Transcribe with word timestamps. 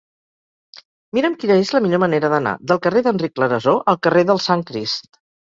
Mira'm 1.17 1.35
quina 1.43 1.57
és 1.63 1.73
la 1.75 1.81
millor 1.83 2.01
manera 2.05 2.31
d'anar 2.35 2.55
del 2.73 2.81
carrer 2.87 3.05
d'Enric 3.09 3.37
Clarasó 3.37 3.77
al 3.95 4.01
carrer 4.09 4.27
del 4.33 4.43
Sant 4.49 4.67
Crist. 4.73 5.09